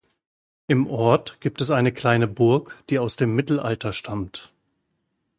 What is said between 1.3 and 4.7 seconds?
gibt es eine kleine Burg, die aus dem Mittelalter stammt.